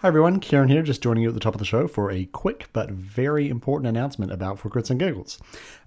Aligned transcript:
Hi 0.00 0.08
everyone, 0.08 0.40
Kieran 0.40 0.70
here, 0.70 0.80
just 0.80 1.02
joining 1.02 1.24
you 1.24 1.28
at 1.28 1.34
the 1.34 1.40
top 1.40 1.54
of 1.54 1.58
the 1.58 1.66
show 1.66 1.86
for 1.86 2.10
a 2.10 2.24
quick 2.24 2.70
but 2.72 2.90
very 2.90 3.50
important 3.50 3.86
announcement 3.86 4.32
about 4.32 4.58
For 4.58 4.70
Crits 4.70 4.88
and 4.88 4.98
Giggles. 4.98 5.38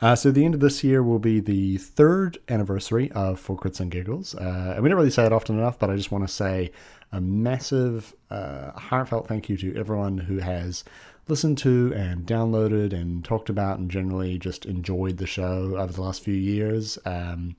Uh, 0.02 0.16
so 0.16 0.30
the 0.30 0.46
end 0.46 0.54
of 0.54 0.60
this 0.60 0.84
year 0.84 1.02
will 1.02 1.18
be 1.18 1.39
the 1.39 1.78
third 1.78 2.38
anniversary 2.48 3.12
of 3.14 3.39
For 3.39 3.57
Crits 3.57 3.80
and 3.80 3.89
Giggles. 3.89 4.36
Uh, 4.36 4.73
and 4.76 4.84
we 4.84 4.89
don't 4.89 5.00
really 5.00 5.10
say 5.10 5.26
it 5.26 5.34
often 5.34 5.57
enough, 5.57 5.80
but 5.80 5.89
I 5.89 5.96
just 5.96 6.12
want 6.12 6.28
to 6.28 6.32
say 6.32 6.71
a 7.12 7.20
massive, 7.20 8.14
uh, 8.30 8.73
heartfelt 8.73 9.28
thank 9.28 9.50
you 9.50 9.57
to 9.57 9.76
everyone 9.76 10.20
who 10.20 10.38
has 10.38 10.84
listened 11.28 11.58
to 11.60 11.94
and 11.96 12.26
downloaded 12.26 12.94
and 12.94 13.24
talked 13.24 13.50
about 13.50 13.80
and 13.80 13.89
generally 13.89 14.38
just 14.38 14.66
enjoyed 14.66 15.18
the 15.18 15.28
show 15.28 15.76
over 15.78 15.94
the 15.94 16.02
last 16.02 16.24
few 16.24 16.34
years. 16.34 16.98
Um, 17.06 17.56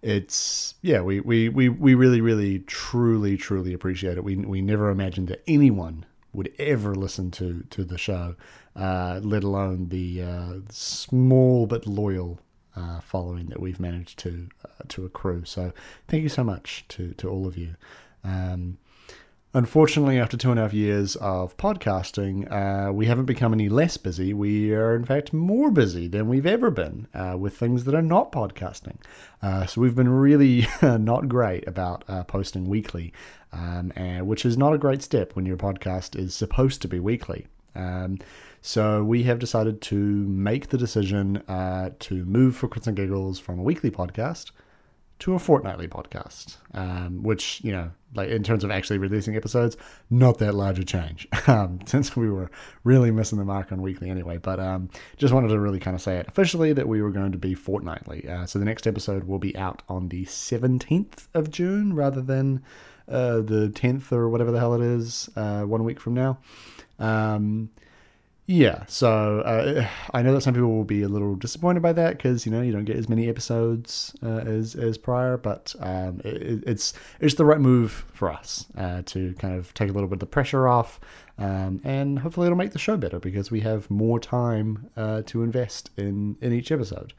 it's 0.00 0.74
yeah 0.80 1.00
we, 1.00 1.18
we 1.20 1.48
we 1.48 1.68
we 1.68 1.94
really 1.94 2.20
really 2.20 2.60
truly 2.60 3.36
truly 3.36 3.72
appreciate 3.72 4.16
it. 4.16 4.24
We 4.24 4.36
we 4.36 4.62
never 4.62 4.90
imagined 4.90 5.28
that 5.28 5.42
anyone 5.46 6.06
would 6.32 6.52
ever 6.58 6.94
listen 6.94 7.30
to 7.32 7.64
to 7.70 7.84
the 7.84 7.98
show 7.98 8.36
uh, 8.78 9.20
let 9.22 9.42
alone 9.42 9.88
the 9.88 10.22
uh, 10.22 10.54
small 10.70 11.66
but 11.66 11.86
loyal 11.86 12.38
uh, 12.76 13.00
following 13.00 13.46
that 13.46 13.60
we've 13.60 13.80
managed 13.80 14.18
to 14.20 14.48
uh, 14.64 14.84
to 14.88 15.04
accrue. 15.04 15.44
So 15.44 15.72
thank 16.06 16.22
you 16.22 16.28
so 16.28 16.44
much 16.44 16.84
to 16.88 17.12
to 17.14 17.28
all 17.28 17.46
of 17.46 17.56
you. 17.56 17.74
Um, 18.22 18.78
Unfortunately, 19.54 20.18
after 20.18 20.36
two 20.36 20.50
and 20.50 20.60
a 20.60 20.62
half 20.64 20.74
years 20.74 21.16
of 21.16 21.56
podcasting, 21.56 22.52
uh, 22.52 22.92
we 22.92 23.06
haven't 23.06 23.24
become 23.24 23.54
any 23.54 23.70
less 23.70 23.96
busy. 23.96 24.34
We 24.34 24.74
are, 24.74 24.94
in 24.94 25.06
fact, 25.06 25.32
more 25.32 25.70
busy 25.70 26.06
than 26.06 26.28
we've 26.28 26.44
ever 26.44 26.70
been 26.70 27.06
uh, 27.14 27.34
with 27.38 27.56
things 27.56 27.84
that 27.84 27.94
are 27.94 28.02
not 28.02 28.30
podcasting. 28.30 28.98
Uh, 29.42 29.64
so 29.64 29.80
we've 29.80 29.94
been 29.94 30.10
really 30.10 30.66
not 30.82 31.28
great 31.28 31.66
about 31.66 32.04
uh, 32.08 32.24
posting 32.24 32.68
weekly, 32.68 33.14
um, 33.50 33.90
and, 33.96 34.26
which 34.26 34.44
is 34.44 34.58
not 34.58 34.74
a 34.74 34.78
great 34.78 35.00
step 35.00 35.34
when 35.34 35.46
your 35.46 35.56
podcast 35.56 36.14
is 36.14 36.34
supposed 36.34 36.82
to 36.82 36.88
be 36.88 37.00
weekly. 37.00 37.46
Um, 37.74 38.18
so 38.60 39.02
we 39.02 39.22
have 39.22 39.38
decided 39.38 39.80
to 39.82 39.96
make 39.96 40.68
the 40.68 40.76
decision 40.76 41.38
uh, 41.48 41.90
to 42.00 42.22
move 42.26 42.54
for 42.54 42.68
Crits 42.68 42.86
and 42.86 42.96
Giggles 42.96 43.38
from 43.38 43.58
a 43.58 43.62
weekly 43.62 43.90
podcast 43.90 44.50
to 45.20 45.32
a 45.32 45.38
fortnightly 45.38 45.88
podcast, 45.88 46.56
um, 46.74 47.22
which, 47.22 47.62
you 47.64 47.72
know, 47.72 47.90
like 48.14 48.30
in 48.30 48.42
terms 48.42 48.64
of 48.64 48.70
actually 48.70 48.98
releasing 48.98 49.36
episodes, 49.36 49.76
not 50.10 50.38
that 50.38 50.54
large 50.54 50.78
a 50.78 50.84
change 50.84 51.28
um, 51.46 51.80
since 51.86 52.16
we 52.16 52.30
were 52.30 52.50
really 52.84 53.10
missing 53.10 53.38
the 53.38 53.44
mark 53.44 53.70
on 53.72 53.82
weekly 53.82 54.10
anyway. 54.10 54.38
But 54.38 54.60
um, 54.60 54.88
just 55.16 55.34
wanted 55.34 55.48
to 55.48 55.58
really 55.58 55.78
kind 55.78 55.94
of 55.94 56.00
say 56.00 56.16
it 56.16 56.28
officially 56.28 56.72
that 56.72 56.88
we 56.88 57.02
were 57.02 57.10
going 57.10 57.32
to 57.32 57.38
be 57.38 57.54
fortnightly. 57.54 58.28
Uh, 58.28 58.46
so 58.46 58.58
the 58.58 58.64
next 58.64 58.86
episode 58.86 59.24
will 59.24 59.38
be 59.38 59.56
out 59.56 59.82
on 59.88 60.08
the 60.08 60.24
17th 60.24 61.28
of 61.34 61.50
June 61.50 61.94
rather 61.94 62.20
than 62.20 62.62
uh, 63.08 63.36
the 63.36 63.70
10th 63.74 64.12
or 64.12 64.28
whatever 64.28 64.50
the 64.50 64.58
hell 64.58 64.74
it 64.74 64.82
is, 64.82 65.28
uh, 65.36 65.62
one 65.62 65.84
week 65.84 66.00
from 66.00 66.14
now. 66.14 66.38
Um, 66.98 67.70
yeah, 68.50 68.86
so 68.86 69.40
uh, 69.40 69.86
I 70.14 70.22
know 70.22 70.32
that 70.32 70.40
some 70.40 70.54
people 70.54 70.74
will 70.74 70.82
be 70.82 71.02
a 71.02 71.08
little 71.08 71.34
disappointed 71.36 71.82
by 71.82 71.92
that 71.92 72.16
because 72.16 72.46
you 72.46 72.50
know 72.50 72.62
you 72.62 72.72
don't 72.72 72.86
get 72.86 72.96
as 72.96 73.06
many 73.06 73.28
episodes 73.28 74.16
uh, 74.22 74.38
as 74.38 74.74
as 74.74 74.96
prior, 74.96 75.36
but 75.36 75.74
um, 75.80 76.22
it, 76.24 76.64
it's 76.66 76.94
it's 77.20 77.34
the 77.34 77.44
right 77.44 77.60
move 77.60 78.06
for 78.14 78.30
us 78.30 78.64
uh, 78.78 79.02
to 79.04 79.34
kind 79.34 79.54
of 79.54 79.74
take 79.74 79.90
a 79.90 79.92
little 79.92 80.08
bit 80.08 80.14
of 80.14 80.20
the 80.20 80.26
pressure 80.26 80.66
off, 80.66 80.98
um, 81.36 81.82
and 81.84 82.20
hopefully 82.20 82.46
it'll 82.46 82.56
make 82.56 82.72
the 82.72 82.78
show 82.78 82.96
better 82.96 83.20
because 83.20 83.50
we 83.50 83.60
have 83.60 83.90
more 83.90 84.18
time 84.18 84.88
uh, 84.96 85.20
to 85.26 85.42
invest 85.42 85.90
in 85.98 86.38
in 86.40 86.54
each 86.54 86.72
episode. 86.72 87.12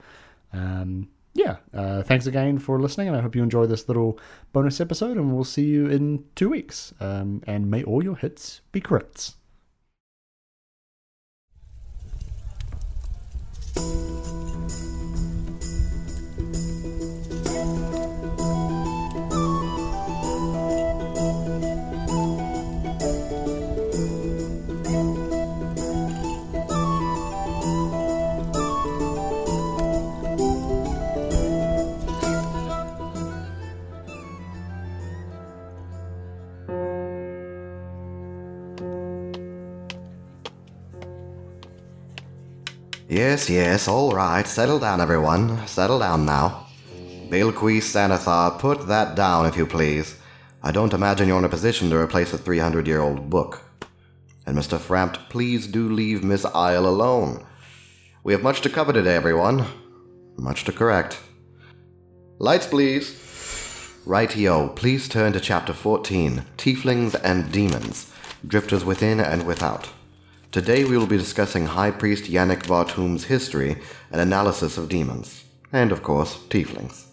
Um, 0.52 1.09
yeah, 1.36 1.58
uh, 1.75 2.02
thanks 2.02 2.25
again 2.25 2.58
for 2.58 2.81
listening, 2.81 3.08
and 3.08 3.16
I 3.16 3.21
hope 3.21 3.36
you 3.36 3.43
enjoy 3.43 3.67
this 3.67 3.88
little 3.88 4.19
bonus 4.52 4.81
episode, 4.81 5.16
and 5.16 5.31
we'll 5.31 5.43
see 5.43 5.66
you 5.66 5.86
in 5.86 6.23
two 6.33 6.49
weeks. 6.49 6.91
Um, 6.99 7.43
and 7.45 7.69
may 7.69 7.83
all 7.83 8.03
your 8.03 8.16
hits 8.16 8.61
be 8.71 8.81
crits. 8.81 9.36
Yes, 43.19 43.49
yes, 43.49 43.89
all 43.89 44.11
right. 44.11 44.47
Settle 44.47 44.80
down, 44.80 45.02
everyone. 45.02 45.67
Settle 45.67 45.99
down 45.99 46.25
now. 46.25 46.67
Bilquis 47.27 47.83
Sanathar, 47.83 48.57
put 48.57 48.87
that 48.87 49.13
down, 49.17 49.45
if 49.45 49.57
you 49.57 49.65
please. 49.65 50.15
I 50.63 50.71
don't 50.71 50.93
imagine 50.93 51.27
you're 51.27 51.37
in 51.37 51.43
a 51.43 51.49
position 51.49 51.89
to 51.89 51.97
replace 51.97 52.31
a 52.31 52.37
300 52.37 52.87
year 52.87 53.02
old 53.02 53.29
book. 53.29 53.61
And 54.45 54.58
Mr. 54.58 54.77
Frampt, 54.77 55.27
please 55.27 55.67
do 55.67 55.89
leave 55.89 56.23
Miss 56.23 56.45
Isle 56.45 56.87
alone. 56.87 57.45
We 58.23 58.31
have 58.31 58.41
much 58.41 58.61
to 58.61 58.69
cover 58.69 58.93
today, 58.93 59.17
everyone. 59.17 59.65
Much 60.37 60.63
to 60.63 60.71
correct. 60.71 61.19
Lights, 62.37 62.67
please. 62.67 63.11
Rightio, 64.05 64.73
please 64.77 65.09
turn 65.09 65.33
to 65.33 65.41
chapter 65.41 65.73
14 65.73 66.45
Tieflings 66.58 67.19
and 67.21 67.52
Demons, 67.52 68.13
Drifters 68.47 68.85
Within 68.85 69.19
and 69.19 69.45
Without. 69.45 69.89
Today 70.52 70.83
we 70.83 70.98
will 70.98 71.05
be 71.05 71.15
discussing 71.15 71.67
High 71.67 71.92
Priest 71.92 72.23
Yannick 72.23 72.65
Vartum's 72.65 73.26
history 73.26 73.77
and 74.11 74.20
analysis 74.20 74.80
of 74.80 74.89
demons, 74.89 75.43
and 75.71 75.92
of 75.92 76.02
course, 76.02 76.37
tieflings. 76.49 77.05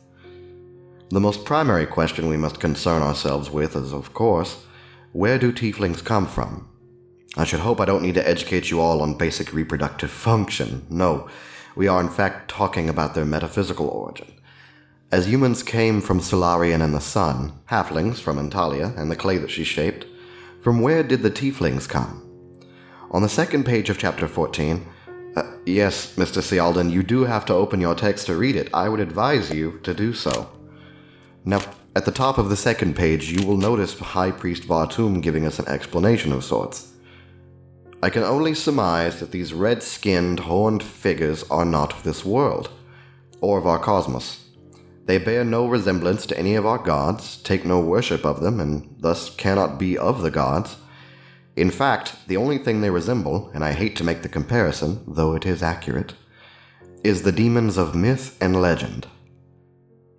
The 1.11 1.21
most 1.21 1.45
primary 1.45 1.85
question 1.85 2.31
we 2.31 2.39
must 2.39 2.61
concern 2.61 3.03
ourselves 3.03 3.51
with 3.51 3.77
is, 3.77 3.93
of 3.93 4.15
course, 4.15 4.65
where 5.13 5.39
do 5.39 5.53
tieflings 5.53 6.03
come 6.03 6.27
from? 6.27 6.67
I 7.37 7.45
should 7.45 7.61
hope 7.61 7.79
I 7.79 7.85
don't 7.85 8.03
need 8.03 8.15
to 8.15 8.27
educate 8.27 8.71
you 8.71 8.81
all 8.81 9.03
on 9.03 9.19
basic 9.19 9.53
reproductive 9.53 10.11
function. 10.11 10.87
No, 10.89 11.29
we 11.75 11.89
are 11.89 12.01
in 12.01 12.09
fact 12.09 12.49
talking 12.49 12.89
about 12.89 13.15
their 13.15 13.27
metaphysical 13.27 13.89
origin. 13.89 14.33
As 15.13 15.29
humans 15.29 15.63
came 15.63 16.01
from 16.01 16.21
Solarian 16.21 16.81
and 16.81 16.95
the 16.95 17.01
sun, 17.03 17.53
halflings 17.69 18.19
from 18.19 18.39
Antalya 18.39 18.97
and 18.97 19.11
the 19.11 19.15
clay 19.15 19.37
that 19.37 19.51
she 19.51 19.63
shaped, 19.63 20.07
from 20.63 20.81
where 20.81 21.03
did 21.03 21.21
the 21.21 21.31
tieflings 21.31 21.87
come? 21.87 22.26
On 23.13 23.23
the 23.23 23.29
second 23.29 23.65
page 23.65 23.89
of 23.89 23.99
chapter 23.99 24.27
14, 24.27 24.85
uh, 25.37 25.43
yes, 25.65 26.17
Mr. 26.17 26.43
Sialden, 26.43 26.91
you 26.91 27.05
do 27.05 27.23
have 27.25 27.45
to 27.47 27.55
open 27.55 27.81
your 27.81 27.95
text 27.95 28.27
to 28.27 28.37
read 28.37 28.57
it. 28.57 28.69
I 28.75 28.89
would 28.89 29.01
advise 29.01 29.51
you 29.51 29.79
to 29.85 29.95
do 29.95 30.13
so. 30.13 30.51
Now, 31.45 31.61
at 31.95 32.05
the 32.05 32.11
top 32.11 32.37
of 32.37 32.49
the 32.49 32.57
second 32.57 32.97
page, 32.97 33.31
you 33.31 33.47
will 33.47 33.57
notice 33.57 33.97
High 33.99 34.33
Priest 34.33 34.65
Vartum 34.65 35.23
giving 35.23 35.47
us 35.47 35.61
an 35.61 35.69
explanation 35.69 36.33
of 36.33 36.45
sorts. 36.45 36.93
I 38.03 38.11
can 38.11 38.25
only 38.25 38.55
surmise 38.55 39.21
that 39.21 39.31
these 39.31 39.55
red 39.55 39.83
skinned, 39.83 40.41
horned 40.41 40.83
figures 40.83 41.45
are 41.45 41.65
not 41.65 41.93
of 41.93 42.03
this 42.03 42.25
world, 42.25 42.71
or 43.41 43.59
of 43.59 43.67
our 43.67 43.79
cosmos. 43.79 44.47
They 45.07 45.19
bear 45.19 45.45
no 45.45 45.69
resemblance 45.69 46.27
to 46.27 46.39
any 46.39 46.57
of 46.57 46.67
our 46.67 46.79
gods, 46.79 47.37
take 47.37 47.65
no 47.65 47.79
worship 47.79 48.27
of 48.27 48.41
them, 48.41 48.59
and 48.59 48.97
thus 48.99 49.31
cannot 49.31 49.79
be 49.79 49.97
of 49.97 50.23
the 50.23 50.31
gods. 50.33 50.77
In 51.57 51.71
fact, 51.71 52.29
the 52.29 52.37
only 52.37 52.59
thing 52.59 52.81
they 52.81 52.91
resemble, 52.91 53.51
and 53.55 53.65
I 53.65 53.73
hate 53.73 53.97
to 53.97 54.05
make 54.05 54.21
the 54.21 54.29
comparison, 54.29 55.03
though 55.09 55.35
it 55.35 55.47
is 55.47 55.63
accurate, 55.63 56.13
is 57.03 57.23
the 57.23 57.33
demons 57.33 57.79
of 57.79 57.95
myth 57.95 58.37
and 58.43 58.61
legend. 58.61 59.07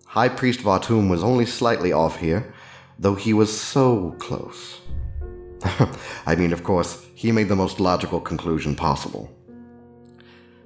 High 0.07 0.29
Priest 0.29 0.61
Vartum 0.61 1.09
was 1.09 1.23
only 1.23 1.45
slightly 1.45 1.93
off 1.93 2.17
here, 2.17 2.51
though 2.97 3.13
he 3.13 3.33
was 3.33 3.55
so 3.55 4.15
close. 4.17 4.81
I 6.25 6.35
mean, 6.35 6.53
of 6.53 6.63
course, 6.63 7.05
he 7.13 7.31
made 7.31 7.49
the 7.49 7.55
most 7.55 7.79
logical 7.79 8.19
conclusion 8.19 8.75
possible. 8.75 9.29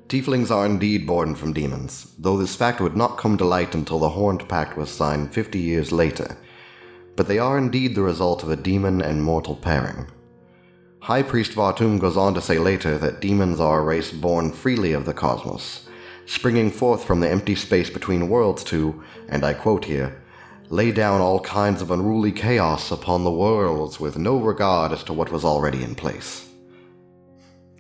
Tieflings 0.07 0.51
are 0.51 0.66
indeed 0.66 1.06
born 1.06 1.36
from 1.36 1.54
demons, 1.54 2.13
though 2.18 2.38
this 2.38 2.56
fact 2.56 2.80
would 2.80 2.96
not 2.96 3.18
come 3.18 3.38
to 3.38 3.46
light 3.46 3.75
until 3.75 4.00
the 4.00 4.10
Horned 4.10 4.48
Pact 4.48 4.78
was 4.78 4.90
signed 4.90 5.34
50 5.34 5.60
years 5.60 5.92
later. 5.92 6.38
But 7.18 7.28
they 7.28 7.40
are 7.40 7.57
indeed 7.57 7.96
the 7.96 8.04
result 8.04 8.44
of 8.44 8.50
a 8.50 8.56
demon 8.56 9.01
and 9.01 9.24
mortal 9.24 9.56
pairing. 9.56 10.07
High 11.01 11.24
Priest 11.24 11.53
Vartum 11.53 12.00
goes 12.00 12.15
on 12.15 12.36
to 12.36 12.42
say 12.42 12.59
later 12.59 12.95
that 13.00 13.21
demons 13.21 13.59
are 13.59 13.80
a 13.80 13.83
race 13.83 14.12
born 14.12 14.51
freely 14.51 14.94
of 14.94 15.06
the 15.06 15.15
cosmos, 15.15 15.88
springing 16.27 16.69
forth 16.69 17.03
from 17.03 17.21
the 17.21 17.30
empty 17.30 17.56
space 17.56 17.89
between 17.89 18.30
worlds 18.30 18.63
to, 18.65 19.03
and 19.27 19.44
I 19.44 19.56
quote 19.56 19.86
here, 19.86 20.21
lay 20.69 20.92
down 20.92 21.19
all 21.19 21.39
kinds 21.39 21.81
of 21.81 21.89
unruly 21.89 22.31
chaos 22.31 22.92
upon 22.92 23.24
the 23.24 23.31
worlds 23.31 24.00
with 24.00 24.19
no 24.19 24.38
regard 24.38 24.92
as 24.92 25.03
to 25.06 25.13
what 25.13 25.31
was 25.31 25.44
already 25.44 25.83
in 25.83 25.95
place. 25.95 26.48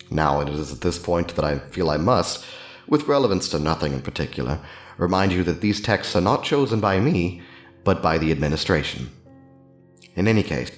Now, 0.09 0.41
it 0.41 0.49
is 0.49 0.73
at 0.73 0.81
this 0.81 0.97
point 0.97 1.35
that 1.35 1.45
I 1.45 1.59
feel 1.59 1.91
I 1.91 1.97
must, 1.97 2.43
with 2.87 3.07
relevance 3.07 3.49
to 3.49 3.59
nothing 3.59 3.93
in 3.93 4.01
particular, 4.01 4.59
remind 4.97 5.31
you 5.31 5.43
that 5.43 5.61
these 5.61 5.79
texts 5.79 6.15
are 6.15 6.21
not 6.21 6.43
chosen 6.43 6.79
by 6.79 6.99
me, 6.99 7.43
but 7.83 8.01
by 8.01 8.17
the 8.17 8.31
administration. 8.31 9.11
In 10.15 10.27
any 10.27 10.41
case, 10.41 10.71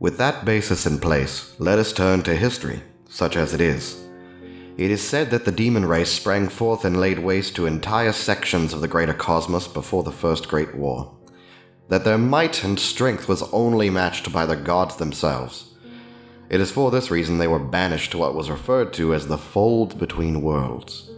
With 0.00 0.16
that 0.16 0.46
basis 0.46 0.86
in 0.86 0.98
place, 0.98 1.54
let 1.58 1.78
us 1.78 1.92
turn 1.92 2.22
to 2.22 2.34
history, 2.34 2.82
such 3.10 3.36
as 3.36 3.52
it 3.52 3.60
is. 3.60 4.02
It 4.78 4.90
is 4.90 5.06
said 5.06 5.30
that 5.30 5.44
the 5.44 5.52
demon 5.52 5.84
race 5.84 6.10
sprang 6.10 6.48
forth 6.48 6.86
and 6.86 6.98
laid 6.98 7.18
waste 7.18 7.54
to 7.56 7.66
entire 7.66 8.12
sections 8.12 8.72
of 8.72 8.80
the 8.80 8.88
greater 8.88 9.12
cosmos 9.12 9.68
before 9.68 10.02
the 10.02 10.10
First 10.10 10.48
Great 10.48 10.74
War. 10.74 11.14
That 11.88 12.04
their 12.04 12.16
might 12.16 12.64
and 12.64 12.80
strength 12.80 13.28
was 13.28 13.42
only 13.52 13.90
matched 13.90 14.32
by 14.32 14.46
the 14.46 14.56
gods 14.56 14.96
themselves. 14.96 15.74
It 16.48 16.62
is 16.62 16.70
for 16.70 16.90
this 16.90 17.10
reason 17.10 17.36
they 17.36 17.46
were 17.46 17.58
banished 17.58 18.12
to 18.12 18.18
what 18.18 18.34
was 18.34 18.48
referred 18.48 18.94
to 18.94 19.12
as 19.12 19.26
the 19.26 19.36
Fold 19.36 19.98
Between 19.98 20.40
Worlds, 20.40 21.10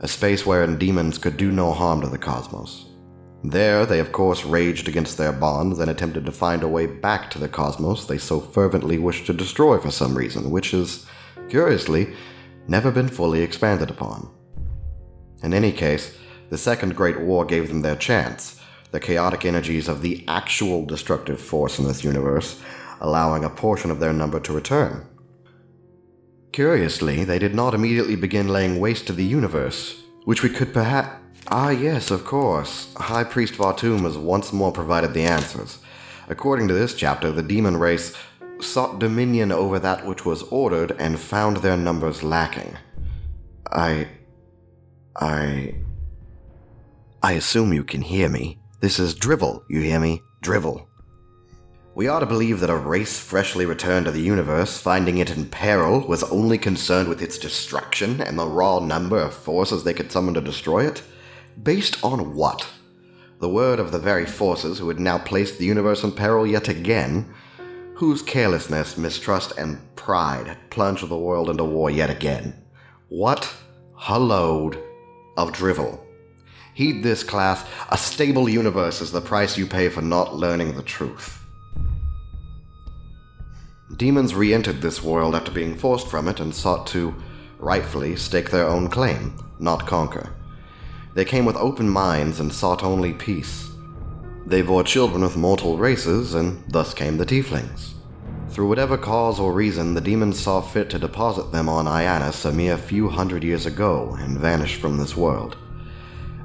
a 0.00 0.08
space 0.08 0.44
wherein 0.44 0.78
demons 0.78 1.16
could 1.16 1.36
do 1.36 1.52
no 1.52 1.72
harm 1.72 2.00
to 2.00 2.08
the 2.08 2.18
cosmos. 2.18 2.89
There, 3.42 3.86
they 3.86 4.00
of 4.00 4.12
course 4.12 4.44
raged 4.44 4.86
against 4.86 5.16
their 5.16 5.32
bonds 5.32 5.78
and 5.78 5.90
attempted 5.90 6.26
to 6.26 6.32
find 6.32 6.62
a 6.62 6.68
way 6.68 6.86
back 6.86 7.30
to 7.30 7.38
the 7.38 7.48
cosmos 7.48 8.04
they 8.04 8.18
so 8.18 8.38
fervently 8.38 8.98
wished 8.98 9.26
to 9.26 9.32
destroy 9.32 9.78
for 9.78 9.90
some 9.90 10.16
reason, 10.16 10.50
which 10.50 10.74
is, 10.74 11.06
curiously, 11.48 12.14
never 12.68 12.90
been 12.90 13.08
fully 13.08 13.40
expanded 13.40 13.90
upon. 13.90 14.28
In 15.42 15.54
any 15.54 15.72
case, 15.72 16.16
the 16.50 16.58
Second 16.58 16.96
Great 16.96 17.20
War 17.20 17.46
gave 17.46 17.68
them 17.68 17.80
their 17.80 17.96
chance, 17.96 18.60
the 18.90 19.00
chaotic 19.00 19.46
energies 19.46 19.88
of 19.88 20.02
the 20.02 20.24
actual 20.28 20.84
destructive 20.84 21.40
force 21.40 21.78
in 21.78 21.86
this 21.86 22.04
universe, 22.04 22.60
allowing 23.00 23.44
a 23.44 23.50
portion 23.50 23.90
of 23.90 24.00
their 24.00 24.12
number 24.12 24.40
to 24.40 24.52
return. 24.52 25.06
Curiously, 26.52 27.24
they 27.24 27.38
did 27.38 27.54
not 27.54 27.72
immediately 27.72 28.16
begin 28.16 28.48
laying 28.48 28.80
waste 28.80 29.06
to 29.06 29.12
the 29.12 29.24
universe, 29.24 30.02
which 30.24 30.42
we 30.42 30.50
could 30.50 30.74
perhaps 30.74 31.19
Ah, 31.48 31.70
yes, 31.70 32.10
of 32.10 32.24
course. 32.24 32.92
High 32.94 33.24
Priest 33.24 33.54
Vartum 33.54 34.02
has 34.02 34.16
once 34.16 34.52
more 34.52 34.72
provided 34.72 35.14
the 35.14 35.24
answers. 35.24 35.78
According 36.28 36.68
to 36.68 36.74
this 36.74 36.94
chapter, 36.94 37.32
the 37.32 37.42
demon 37.42 37.76
race 37.76 38.14
sought 38.60 38.98
dominion 38.98 39.50
over 39.50 39.78
that 39.78 40.06
which 40.06 40.24
was 40.24 40.42
ordered 40.44 40.92
and 40.98 41.18
found 41.18 41.58
their 41.58 41.76
numbers 41.76 42.22
lacking. 42.22 42.76
I. 43.72 44.08
I. 45.16 45.74
I 47.22 47.32
assume 47.32 47.72
you 47.72 47.84
can 47.84 48.02
hear 48.02 48.28
me. 48.28 48.60
This 48.80 48.98
is 48.98 49.14
Drivel, 49.14 49.64
you 49.68 49.80
hear 49.80 50.00
me? 50.00 50.22
Drivel. 50.42 50.86
We 51.94 52.06
are 52.06 52.20
to 52.20 52.26
believe 52.26 52.60
that 52.60 52.70
a 52.70 52.76
race 52.76 53.18
freshly 53.18 53.66
returned 53.66 54.06
to 54.06 54.12
the 54.12 54.22
universe, 54.22 54.80
finding 54.80 55.18
it 55.18 55.30
in 55.30 55.46
peril, 55.46 56.06
was 56.06 56.22
only 56.24 56.56
concerned 56.56 57.08
with 57.08 57.20
its 57.20 57.36
destruction 57.36 58.20
and 58.20 58.38
the 58.38 58.46
raw 58.46 58.78
number 58.78 59.18
of 59.18 59.34
forces 59.34 59.82
they 59.82 59.92
could 59.92 60.12
summon 60.12 60.34
to 60.34 60.40
destroy 60.40 60.86
it. 60.86 61.02
Based 61.62 62.02
on 62.04 62.34
what? 62.36 62.66
The 63.40 63.48
word 63.48 63.80
of 63.80 63.90
the 63.90 63.98
very 63.98 64.24
forces 64.24 64.78
who 64.78 64.88
had 64.88 65.00
now 65.00 65.18
placed 65.18 65.58
the 65.58 65.64
universe 65.64 66.04
in 66.04 66.12
peril 66.12 66.46
yet 66.46 66.68
again, 66.68 67.34
whose 67.94 68.22
carelessness, 68.22 68.96
mistrust, 68.96 69.52
and 69.58 69.78
pride 69.96 70.46
had 70.46 70.70
plunged 70.70 71.06
the 71.08 71.18
world 71.18 71.50
into 71.50 71.64
war 71.64 71.90
yet 71.90 72.08
again. 72.08 72.54
What 73.08 73.52
a 74.08 74.18
of 75.36 75.52
drivel. 75.52 76.06
Heed 76.72 77.02
this, 77.02 77.24
class. 77.24 77.64
A 77.90 77.98
stable 77.98 78.48
universe 78.48 79.00
is 79.00 79.12
the 79.12 79.20
price 79.20 79.58
you 79.58 79.66
pay 79.66 79.88
for 79.88 80.02
not 80.02 80.36
learning 80.36 80.76
the 80.76 80.82
truth. 80.82 81.44
Demons 83.96 84.34
re 84.34 84.54
entered 84.54 84.80
this 84.80 85.02
world 85.02 85.34
after 85.34 85.50
being 85.50 85.76
forced 85.76 86.08
from 86.08 86.28
it 86.28 86.40
and 86.40 86.54
sought 86.54 86.86
to, 86.86 87.14
rightfully, 87.58 88.16
stake 88.16 88.50
their 88.50 88.66
own 88.66 88.88
claim, 88.88 89.36
not 89.58 89.86
conquer. 89.86 90.32
They 91.14 91.24
came 91.24 91.44
with 91.44 91.56
open 91.56 91.88
minds 91.88 92.40
and 92.40 92.52
sought 92.52 92.82
only 92.82 93.12
peace. 93.12 93.70
They 94.46 94.62
bore 94.62 94.84
children 94.84 95.22
with 95.22 95.36
mortal 95.36 95.76
races, 95.76 96.34
and 96.34 96.62
thus 96.68 96.94
came 96.94 97.16
the 97.16 97.26
tieflings. 97.26 97.94
Through 98.50 98.68
whatever 98.68 98.98
cause 98.98 99.38
or 99.38 99.52
reason, 99.52 99.94
the 99.94 100.00
demons 100.00 100.40
saw 100.40 100.60
fit 100.60 100.90
to 100.90 100.98
deposit 100.98 101.52
them 101.52 101.68
on 101.68 101.86
Ianus 101.86 102.44
a 102.44 102.52
mere 102.52 102.76
few 102.76 103.08
hundred 103.08 103.44
years 103.44 103.64
ago 103.64 104.16
and 104.18 104.38
vanished 104.38 104.80
from 104.80 104.96
this 104.96 105.16
world. 105.16 105.56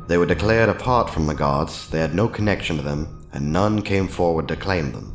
They 0.07 0.17
were 0.17 0.27
declared 0.27 0.69
apart 0.69 1.09
from 1.09 1.25
the 1.25 1.33
gods, 1.33 1.89
they 1.89 1.99
had 1.99 2.13
no 2.13 2.27
connection 2.27 2.77
to 2.77 2.83
them, 2.83 3.27
and 3.33 3.51
none 3.51 3.81
came 3.81 4.07
forward 4.07 4.47
to 4.49 4.55
claim 4.55 4.91
them. 4.91 5.11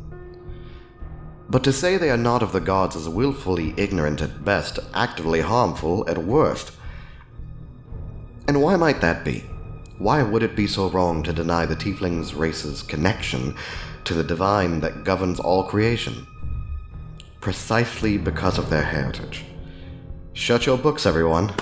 But 1.49 1.63
to 1.63 1.73
say 1.73 1.97
they 1.97 2.09
are 2.09 2.17
not 2.17 2.43
of 2.43 2.51
the 2.51 2.59
gods 2.59 2.95
is 2.95 3.07
willfully 3.07 3.73
ignorant 3.77 4.21
at 4.21 4.43
best, 4.43 4.79
actively 4.93 5.41
harmful 5.41 6.07
at 6.09 6.17
worst. 6.17 6.71
And 8.51 8.61
why 8.61 8.75
might 8.75 8.99
that 8.99 9.23
be? 9.23 9.45
Why 9.97 10.21
would 10.21 10.43
it 10.43 10.57
be 10.57 10.67
so 10.67 10.89
wrong 10.89 11.23
to 11.23 11.31
deny 11.31 11.65
the 11.65 11.73
Tiefling's 11.73 12.33
race's 12.33 12.83
connection 12.83 13.55
to 14.03 14.13
the 14.13 14.25
divine 14.25 14.81
that 14.81 15.05
governs 15.05 15.39
all 15.39 15.63
creation? 15.63 16.27
Precisely 17.39 18.17
because 18.17 18.57
of 18.57 18.69
their 18.69 18.83
heritage. 18.83 19.45
Shut 20.33 20.65
your 20.65 20.77
books, 20.77 21.05
everyone. 21.05 21.53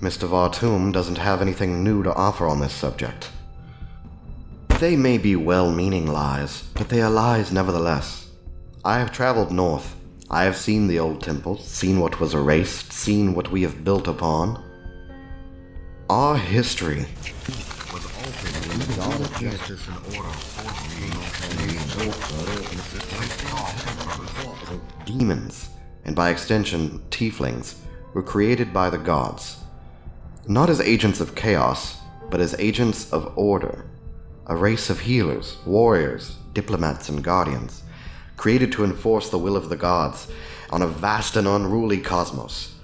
Mr. 0.00 0.28
Vartum 0.28 0.92
doesn't 0.92 1.18
have 1.18 1.40
anything 1.40 1.84
new 1.84 2.02
to 2.02 2.12
offer 2.14 2.48
on 2.48 2.58
this 2.58 2.72
subject. 2.72 3.30
They 4.80 4.96
may 4.96 5.18
be 5.18 5.36
well 5.36 5.70
meaning 5.70 6.08
lies, 6.08 6.64
but 6.74 6.88
they 6.88 7.00
are 7.00 7.08
lies 7.08 7.52
nevertheless. 7.52 8.28
I 8.84 8.98
have 8.98 9.12
traveled 9.12 9.52
north. 9.52 9.94
I 10.28 10.42
have 10.42 10.56
seen 10.56 10.88
the 10.88 10.98
old 10.98 11.22
temples, 11.22 11.64
seen 11.64 12.00
what 12.00 12.18
was 12.18 12.34
erased, 12.34 12.92
seen 12.92 13.36
what 13.36 13.52
we 13.52 13.62
have 13.62 13.84
built 13.84 14.08
upon. 14.08 14.65
Order 16.08 16.36
history. 16.36 17.04
Demons, 25.04 25.68
and 26.04 26.14
by 26.14 26.30
extension, 26.30 27.02
tieflings, 27.10 27.76
were 28.14 28.22
created 28.22 28.72
by 28.72 28.88
the 28.88 28.98
gods, 28.98 29.56
not 30.46 30.70
as 30.70 30.80
agents 30.80 31.20
of 31.20 31.34
chaos, 31.34 31.98
but 32.30 32.40
as 32.40 32.54
agents 32.60 33.12
of 33.12 33.36
order, 33.36 33.86
a 34.46 34.56
race 34.56 34.88
of 34.90 35.00
healers, 35.00 35.56
warriors, 35.66 36.36
diplomats, 36.52 37.08
and 37.08 37.24
guardians, 37.24 37.82
created 38.36 38.70
to 38.70 38.84
enforce 38.84 39.28
the 39.28 39.38
will 39.38 39.56
of 39.56 39.70
the 39.70 39.76
gods 39.76 40.28
on 40.70 40.82
a 40.82 40.86
vast 40.86 41.34
and 41.34 41.48
unruly 41.48 41.98
cosmos 41.98 42.75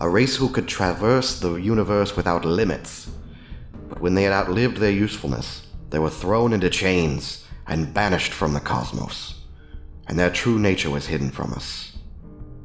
a 0.00 0.08
race 0.08 0.36
who 0.36 0.48
could 0.48 0.68
traverse 0.68 1.38
the 1.38 1.54
universe 1.54 2.16
without 2.16 2.44
limits. 2.44 3.10
But 3.88 4.00
when 4.00 4.14
they 4.14 4.24
had 4.24 4.32
outlived 4.32 4.78
their 4.78 4.90
usefulness, 4.90 5.66
they 5.90 5.98
were 5.98 6.10
thrown 6.10 6.52
into 6.52 6.70
chains 6.70 7.44
and 7.66 7.94
banished 7.94 8.32
from 8.32 8.54
the 8.54 8.60
cosmos, 8.60 9.42
and 10.08 10.18
their 10.18 10.30
true 10.30 10.58
nature 10.58 10.90
was 10.90 11.06
hidden 11.06 11.30
from 11.30 11.52
us. 11.52 11.96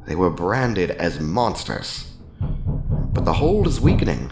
They 0.08 0.16
were 0.16 0.30
branded 0.30 0.92
as 0.92 1.20
monsters. 1.20 2.14
But 2.40 3.26
the 3.26 3.34
hold 3.34 3.68
is 3.68 3.82
weakening, 3.82 4.32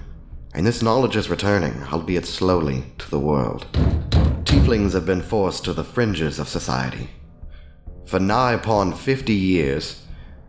and 0.54 0.66
this 0.66 0.82
knowledge 0.82 1.18
is 1.18 1.30
returning, 1.30 1.84
albeit 1.92 2.26
slowly, 2.26 2.86
to 3.00 3.10
the 3.10 3.20
world. 3.20 3.68
Tieflings 4.46 4.94
have 4.94 5.06
been 5.06 5.22
forced 5.22 5.66
to 5.66 5.74
the 5.74 5.84
fringes 5.84 6.40
of 6.40 6.48
society. 6.48 7.10
For 8.06 8.20
nigh 8.20 8.54
upon 8.54 8.94
fifty 8.94 9.34
years, 9.34 10.05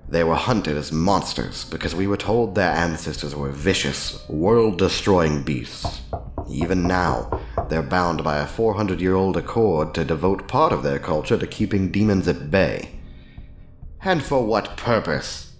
they 0.08 0.22
were 0.22 0.36
hunted 0.36 0.76
as 0.76 0.92
monsters 0.92 1.64
because 1.64 1.94
we 1.94 2.06
were 2.06 2.16
told 2.16 2.54
their 2.54 2.70
ancestors 2.70 3.34
were 3.34 3.50
vicious, 3.50 4.28
world 4.28 4.78
destroying 4.78 5.42
beasts. 5.42 6.00
Even 6.48 6.86
now, 6.86 7.40
they're 7.68 7.82
bound 7.82 8.22
by 8.22 8.38
a 8.38 8.46
400 8.46 9.00
year 9.00 9.14
old 9.14 9.36
accord 9.36 9.94
to 9.94 10.04
devote 10.04 10.46
part 10.46 10.72
of 10.72 10.84
their 10.84 11.00
culture 11.00 11.36
to 11.36 11.46
keeping 11.46 11.90
demons 11.90 12.28
at 12.28 12.50
bay. 12.50 12.90
And 14.02 14.22
for 14.22 14.44
what 14.44 14.76
purpose? 14.76 15.52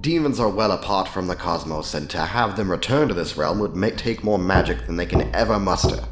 Demons 0.00 0.38
are 0.38 0.48
well 0.48 0.70
apart 0.70 1.08
from 1.08 1.26
the 1.26 1.34
cosmos, 1.34 1.92
and 1.92 2.08
to 2.10 2.18
have 2.18 2.56
them 2.56 2.70
return 2.70 3.08
to 3.08 3.14
this 3.14 3.36
realm 3.36 3.58
would 3.58 3.74
make, 3.74 3.96
take 3.96 4.22
more 4.22 4.38
magic 4.38 4.86
than 4.86 4.94
they 4.94 5.06
can 5.06 5.34
ever 5.34 5.58
muster. 5.58 6.04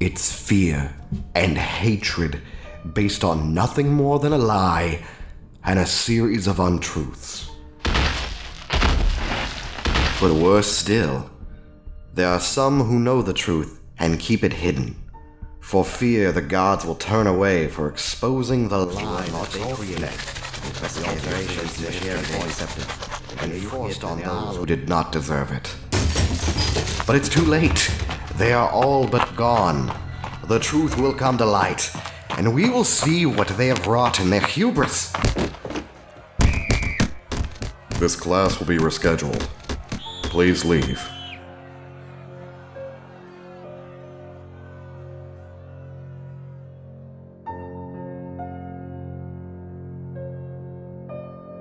It's 0.00 0.32
fear 0.32 0.96
and 1.36 1.56
hatred 1.56 2.40
based 2.92 3.22
on 3.22 3.54
nothing 3.54 3.92
more 3.92 4.18
than 4.18 4.32
a 4.32 4.38
lie 4.38 5.04
and 5.64 5.78
a 5.78 5.86
series 5.86 6.46
of 6.46 6.58
untruths. 6.58 7.50
But 10.20 10.32
worse 10.32 10.70
still, 10.70 11.30
there 12.14 12.28
are 12.28 12.40
some 12.40 12.80
who 12.80 12.98
know 12.98 13.22
the 13.22 13.32
truth 13.32 13.80
and 13.98 14.18
keep 14.20 14.44
it 14.44 14.52
hidden. 14.52 14.96
For 15.60 15.84
fear 15.84 16.32
the 16.32 16.42
gods 16.42 16.84
will 16.84 16.96
turn 16.96 17.26
away 17.26 17.68
for 17.68 17.88
exposing 17.88 18.68
the 18.68 18.78
lie 18.78 19.24
that 19.26 19.50
they 19.50 19.72
created. 19.72 20.10
The 20.10 21.04
alterations 21.08 21.84
accepted 21.84 22.86
and 23.42 23.62
forced 23.64 24.04
on 24.04 24.20
those 24.20 24.56
who 24.56 24.66
did 24.66 24.88
not 24.88 25.12
deserve 25.12 25.50
it. 25.52 25.74
But 27.06 27.16
it's 27.16 27.28
too 27.28 27.44
late. 27.44 27.90
They 28.36 28.52
are 28.52 28.68
all 28.70 29.06
but 29.06 29.34
gone. 29.36 29.96
The 30.44 30.58
truth 30.58 30.98
will 30.98 31.14
come 31.14 31.38
to 31.38 31.46
light, 31.46 31.90
and 32.36 32.54
we 32.54 32.68
will 32.68 32.84
see 32.84 33.26
what 33.26 33.48
they 33.48 33.68
have 33.68 33.86
wrought 33.86 34.20
in 34.20 34.30
their 34.30 34.40
hubris. 34.40 35.12
This 38.02 38.16
class 38.16 38.58
will 38.58 38.66
be 38.66 38.78
rescheduled. 38.78 39.38
Please 40.24 40.64
leave. 40.64 41.00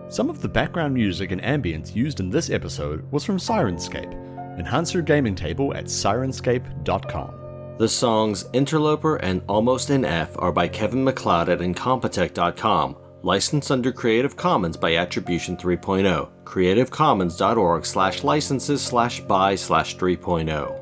Some 0.10 0.32
of 0.32 0.42
the 0.42 0.50
background 0.50 0.96
music 0.96 1.30
and 1.30 1.44
ambience 1.44 1.94
used 1.94 2.20
in 2.20 2.32
this 2.32 2.50
episode 2.50 3.06
was 3.12 3.24
from 3.24 3.38
Syrinscape. 3.38 4.12
Enhance 4.58 4.96
your 4.96 5.04
gaming 5.04 5.36
table 5.36 5.76
at 5.76 5.86
syrinscape.com. 5.86 7.76
The 7.78 7.88
songs 7.88 8.46
Interloper 8.52 9.18
and 9.18 9.44
Almost 9.48 9.92
in 9.92 10.04
F 10.04 10.36
are 10.40 10.52
by 10.52 10.68
Kevin 10.68 11.04
MacLeod 11.04 11.50
at 11.50 11.60
Incompetech.com 11.60 12.96
licensed 13.24 13.72
under 13.72 13.92
Creative 13.92 14.36
Commons 14.36 14.78
by 14.78 14.96
Attribution 14.96 15.58
3.0. 15.58 16.30
creativecommons.org 16.44 17.86
slash 17.86 18.24
licenses 18.24 18.82
slash 18.82 19.20
by 19.22 19.56
slash 19.56 19.98
3.0. 19.98 20.81